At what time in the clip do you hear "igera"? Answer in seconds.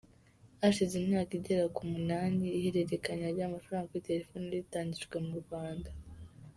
1.39-1.65